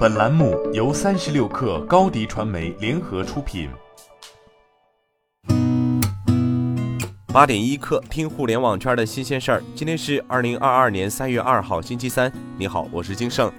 [0.00, 3.68] 本栏目由三十六氪高低传媒联合出品。
[7.26, 9.62] 八点一刻，听互联网圈的新鲜事儿。
[9.74, 12.32] 今天是二零二二年三月二号，星期三。
[12.56, 13.52] 你好，我是金盛。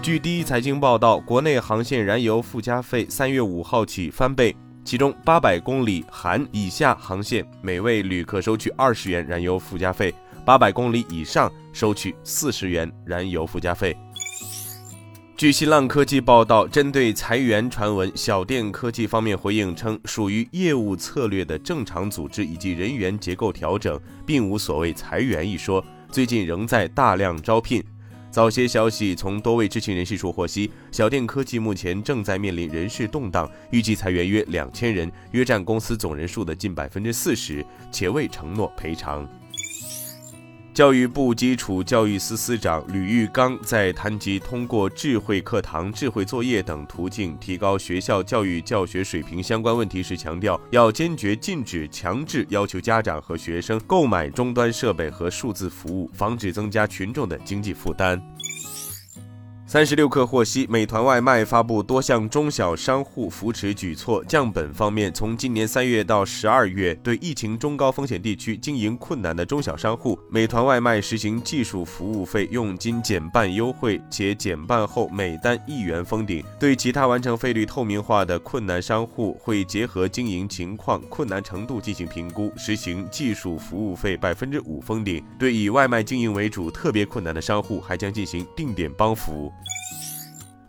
[0.00, 10.14] 据第一财经报道，国内航线燃油附加费三月五号起翻倍，其中八百公里含以下航线，每位旅客收取二十元燃油附加费。
[10.44, 13.96] 八百公里以上收取四十元燃油附加费。
[15.36, 25.84] 据新浪科技报道，针对裁员传闻，小电科技方面回应称，属于业务策略的正常组织以及人员结构调整，并无所谓裁员一说。
[26.12, 27.82] 最近仍在大量招聘。
[28.30, 39.28] 早些消息从多位知情人士处获悉，小电科技目前正在面临人事动荡，预计裁员约两千人，约占公司总人数的近百分之四十，且未承诺赔偿。
[40.74, 58.18] 教育部基础教育司司长吕玉刚在谈及通过智慧课堂、智慧作业等途径提高学校教育教学水平相关问题时强调，要坚决禁止强制要求家长和学生购买终端设备和数字服务，防止增加群众的经济负担。
[59.72, 64.22] 三十六氪获悉，美团外卖发布多项中小商户扶持举措。
[64.26, 76.44] 降本方面，从今年三月到十二月，对疫情中高风险地区经营困难的中小商户，美团外卖实行技术服务费佣金减半优惠，且减半后每单一元封顶。
[76.60, 85.24] 对其他完成费率透明化的困难商户，会结合经营情况、困难程度进行评估，实行技术服务费百分之五封顶。
[85.38, 89.50] 对以外卖经营为主、特别困难的商户，还将进行定点帮扶。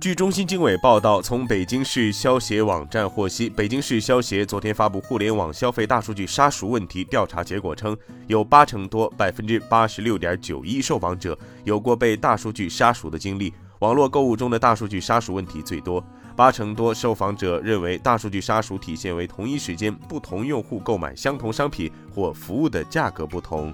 [0.00, 7.94] 据中新经纬报道，从北京市消协网站获悉，北京市消协昨天发布互联网消费大数据杀熟问题调查结果称，
[8.26, 13.52] 有八成多（百分之八十六点九一）受访者有过被大数据杀熟的经历。
[13.80, 16.02] 网络购物中的大数据杀熟问题最多，
[16.34, 23.70] 八成多受访者认为大数据杀熟体现为同一时间不同用户购买相同商品或服务的价格不同。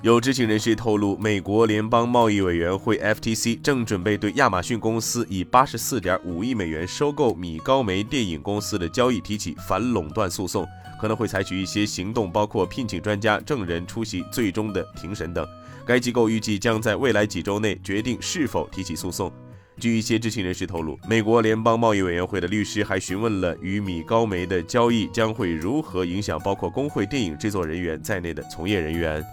[0.00, 10.64] 有知情人士透露，美国联邦贸易委员会 （FTC） 正准备对亚马逊公司以八十四点五亿美元收购米高梅电影公司的交易提起反垄断诉讼，
[11.00, 15.44] 可能会采取一些行动，包括聘请专家、证人出席最终的庭审等。
[15.84, 19.32] 该机构预计将在未来几周内决定是否提起诉讼。
[19.80, 29.24] 据一些知情人士透露，美国联邦贸易委员会的律师还询问了与米高梅的交易将会如何影响包括工会电影制作人员在内的从业人员。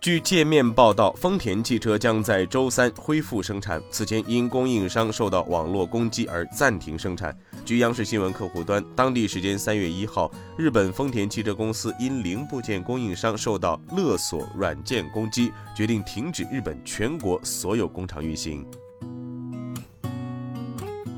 [0.00, 3.82] 据界面报道，丰田汽车将在周三恢复生产。
[3.90, 7.36] 此前因供应商受到网络攻击而暂停生产。
[7.64, 18.64] 据央视新闻客户端，当地时间三月一号，日本丰田汽车公司因零部件供应商受到勒索软件攻击，决定停止日本全国所有工厂运行。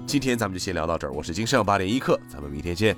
[0.06, 2.96] 今天咱们就先聊到这儿，我是金盛八点一刻，咱们明天见。